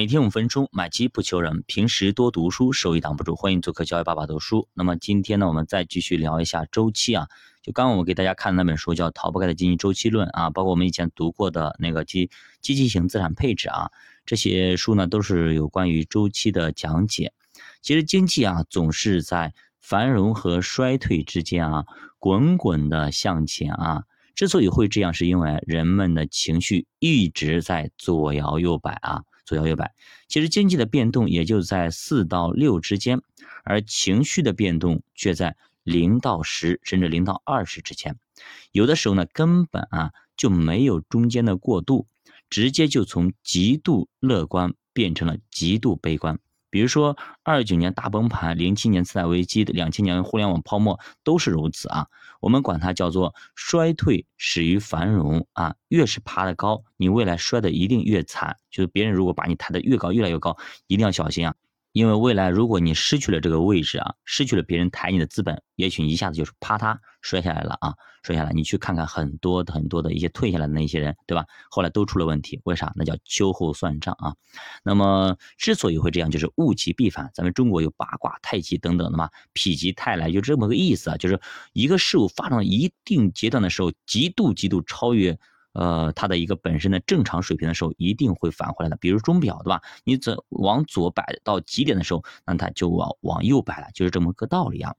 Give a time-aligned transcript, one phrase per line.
[0.00, 3.36] 每天五分钟，买基不求人，平时多读书，收益挡不住。
[3.36, 4.66] 欢迎做客教育爸爸读书。
[4.72, 7.26] 那么今天呢，我们再继续聊一下周期啊。
[7.60, 12.30] 就刚刚我给大家看的那本书叫《逃不开的经济周期论》啊，包括我们以前读过的那个积
[12.62, 13.90] 积极型资产配置啊，
[14.24, 17.34] 这些书呢都是有关于周期的讲解。
[17.82, 21.84] 其实经济啊总是在繁荣和衰退之间啊
[22.18, 24.04] 滚滚的向前啊。
[24.34, 29.24] 之所以会这样，是因为人们的情绪一直在左摇右摆啊。
[29.50, 29.92] 左摇右摆，
[30.28, 33.20] 其实经济的变动也就在四到六之间，
[33.64, 38.16] 而情绪的变动却在零到十，甚至零到二十之间。
[38.70, 42.06] 有的时候呢，根本啊就没有中间的过渡，
[42.48, 46.38] 直接就从极度乐观变成了极度悲观。
[46.70, 52.06] 比如说，二九年大崩盘、零七年次贷危机的、两千年互联网泡沫都是如此啊。
[52.40, 55.74] 我们管它叫做衰退始于繁荣啊。
[55.88, 58.56] 越是爬得高，你未来摔的一定越惨。
[58.70, 60.56] 就是别人如果把你抬得越高，越来越高，
[60.86, 61.54] 一定要小心啊。
[61.92, 68.52] 因为未来如果你失去了这个位置啊，失去了别人抬你的资本，也许一下子就是啪嗒摔下来了啊，摔下来。
[68.52, 71.44] 你去看看很多很多的一些退下来的那些人，对吧？
[71.68, 72.92] 后来都出了问题，为啥？
[72.94, 74.34] 那叫秋后算账啊。
[74.84, 77.28] 那么之所以会这样，就是物极必反。
[77.34, 81.16] 咱们中国有八卦、太极等等的嘛，否极泰来，就这么个意思啊。
[81.16, 81.40] 就是
[81.72, 85.38] 一个事物发展到一定阶段的时候，极度极度超越。
[85.72, 88.96] 呃，它的一个本身的正常水平的时候，一定会返回来的。
[88.96, 89.80] 比如钟表，对吧？
[90.04, 94.94] 你走往左摆到极点的时候，那它就往往右摆了，就是这么个道理啊。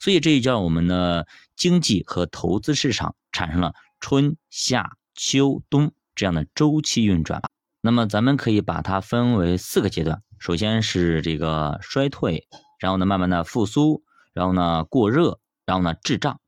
[0.00, 7.42] 所以这就叫我们的经济和投资市场产生了春夏秋冬这样的周期运转。
[7.80, 12.48] 那么咱们可以把它分为四个阶段，首先是这个衰退，
[12.80, 14.02] 然后呢慢慢的复苏，
[14.32, 16.40] 然后呢过热，然后呢滞胀。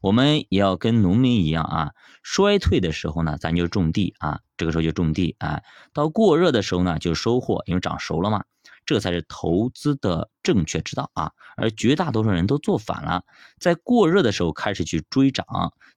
[0.00, 1.90] 我们也要跟农民一样啊，
[2.22, 5.62] 衰退的时候呢，咱就种地啊，这个时候就种地啊。
[5.92, 8.44] 到过热的时候呢，就收获，因为长熟了嘛。
[8.86, 11.32] 这才是投资的正确之道啊。
[11.56, 13.24] 而绝大多数人都做反了，
[13.58, 15.46] 在过热的时候开始去追涨，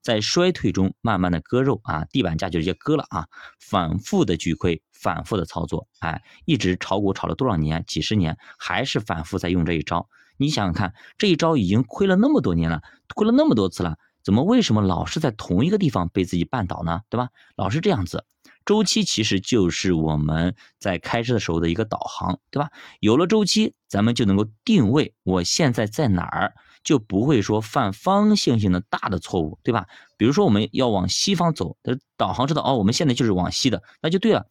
[0.02, 3.28] 在衰退中慢慢的割肉啊，地板价就直接割了啊，
[3.60, 10.08] 反复的巨亏，反复的操作，哎，一直炒股炒了多少年，几十年，还是反复在用这一招。
[10.38, 12.82] 你想想看，这一招已经亏了那么多年了，
[13.16, 17.02] 亏了那么多次了，怎么为什么老是在同一个地方被自己绊倒呢？
[17.10, 17.30] 对吧？
[17.56, 18.26] 老是这样子，
[18.66, 22.70] 周期其实就是我们在开车的时候的一个导航，对吧？
[23.00, 29.88] 有了周期，咱们就能够定位我现在在哪儿，就不会说犯方向性的大的错误，对吧？
[30.18, 34.48] 比如说我们要往西方走，的导航知道哦，我们现在就是往西的，那就对了，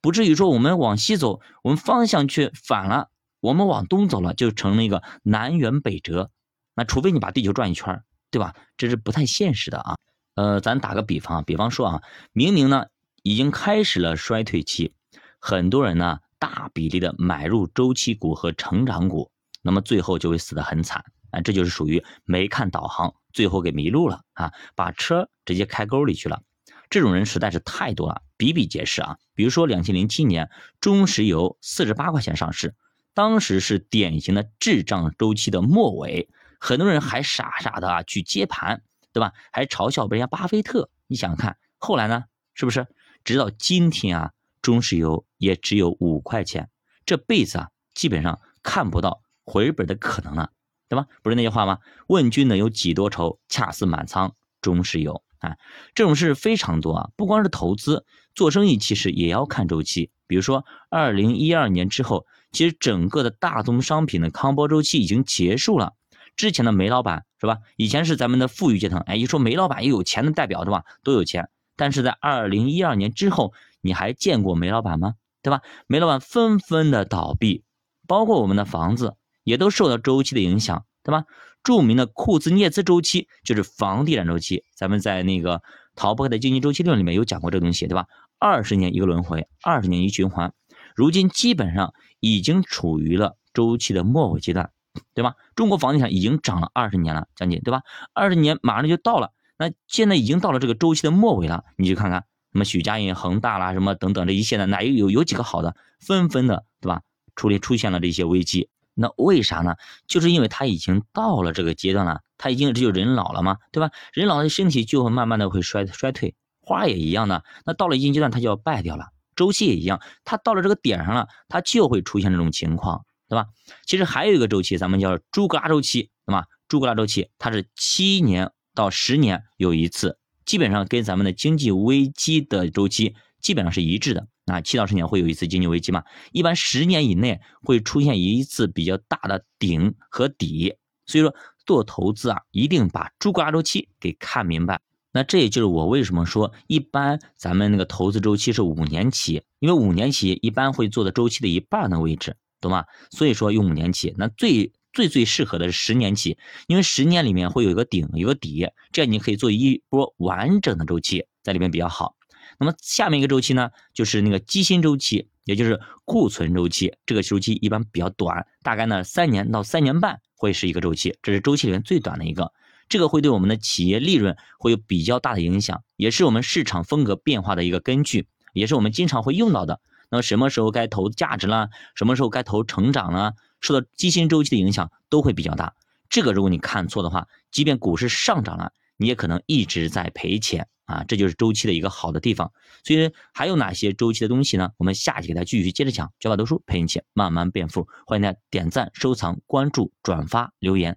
[0.00, 3.08] 不至于说我们往西走，我们方向却反了。
[3.40, 6.30] 我们往东走了，就成了一个南辕北辙。
[6.74, 8.54] 那除非你把地球转一圈，对吧？
[8.76, 9.96] 这是不太现实的啊。
[10.34, 12.02] 呃，咱打个比方，比方说啊，
[12.32, 12.86] 明明呢
[13.22, 14.92] 已经开始了衰退期，
[15.38, 19.30] 很多人呢大比例的买入周期股和成长股，
[19.62, 21.40] 那么最后就会死得很惨啊。
[21.40, 26.42] 这就是属于没看导航，最后给迷路了啊，把车直接开沟里去了。
[26.90, 29.16] 这种人实在是太多了，比比皆是啊。
[29.34, 32.74] 比如说，两千零七年中石油四十八块钱上市。
[33.16, 36.28] 当时是典型的滞胀周期的末尾，
[36.60, 39.32] 很多人还傻傻的啊去接盘，对吧？
[39.50, 40.90] 还嘲笑人家巴菲特。
[41.06, 42.24] 你想想看，后来呢？
[42.52, 42.86] 是不是？
[43.24, 46.68] 直到今天啊，中石油也只有五块钱，
[47.06, 50.50] 这辈子啊，基本上看不到回本的可能了，
[50.86, 51.06] 对吧？
[51.22, 51.78] 不是那句话吗？
[52.08, 55.56] 问君能有几多愁，恰似满仓中石油啊！
[55.94, 58.04] 这种事非常多啊，不光是投资，
[58.34, 60.10] 做生意其实也要看周期。
[60.26, 62.26] 比如说，二零一二年之后。
[62.52, 65.94] 其实整个的大宗商品的康波周期已经结束了。
[66.36, 67.58] 之前的煤老板是吧？
[67.76, 70.84] 以前是咱们的富裕阶层，哎，一说煤老板又有钱的代表，对吧？
[71.02, 71.48] 都有钱。
[71.76, 75.14] 但是在二零一二年之后，你还见过煤老板吗？
[75.42, 75.62] 对吧？
[75.86, 77.64] 煤老板纷纷的倒闭，
[78.06, 81.24] 包括我们的房子也都受到周期的影响，对吧？
[81.62, 85.62] 著名的库兹涅茨周期就是房地产周期，咱们在那个
[85.94, 88.06] 逃不开的经济周期论里面有讲过这东西，对吧？
[88.38, 90.52] 二十年一个轮回，二十年一循环。
[90.96, 94.70] 如今基本上已经处于了周期的末尾阶段，
[95.14, 95.34] 对吧？
[95.54, 97.82] 中国房地产已经涨了二十年了，将近，对吧？
[98.14, 105.76] 二十年马上就到了，那现在已经到了这个周期的末尾了，你去看看，什么许家印、恒大啦，什么等等这一些的，哪有有有几个好的？
[106.00, 107.02] 纷纷的，对吧？
[107.34, 109.76] 出现出现了这些危机，那为啥呢？
[110.06, 113.90] 就是因为它已经到了这个阶段了，它已经这就人老了嘛，对吧？
[114.14, 119.08] 人老了，身体就会慢慢的会衰衰退，花也一样的，那到了一定阶段，它就要败掉了。
[119.36, 123.46] 周期也一样，它到了这个点上了，它就会出现这种情况，对吧？
[123.86, 126.46] 其实还有一个周期，咱们叫朱格拉周期，对吧？
[126.66, 134.26] 朱格拉周期它是七年到十年有一次，基本上跟咱们的经济危机的周期基本上是一致的。
[134.46, 141.34] 啊，七到十年会有一次经济危机嘛，一般十年以内会出现一次比较大的顶和底，所以说
[141.66, 144.80] 做投资啊，一定把朱格拉周期给看明白。
[145.16, 152.84] 那这也就是我为什么说，一般咱们那个投资周期是五年期，因为五年期一般会做的周期的一半的位置，懂吗？
[153.10, 156.36] 所以说用五年期，那最最最适合的是十年期，
[156.66, 162.14] 因为十年里面会有一个顶，有个底，这样你可以做一波完整的周期在里面比较好。
[162.58, 172.52] 那么下面一个周期呢，就是那个基薪周期，也就是库存周期，这个周期一般比较短，大概呢三年到三年半会是一个周期，这是周期里面最短的一个。
[172.88, 179.80] 这个会对我们的企业利润会有比较大的影响，也是我们市场风格变化的一个根据，也是我们经常会用到的。
[180.08, 185.74] 那么什么时候该投价值了，什么时候该投成长了，受到基金周期的影响都会比较大。
[186.08, 191.04] 这个如果你看错的话，即便股市上涨了，你也可能一直在赔钱啊！
[191.08, 192.52] 这就是周期的一个好的地方。
[192.84, 194.70] 所以还有哪些周期的东西呢？
[194.76, 196.12] 我们下期给大家继续接着讲。
[196.20, 200.96] 教法读书陪你一起慢慢变富，欢迎大家点赞、收藏、关注、转发、留言。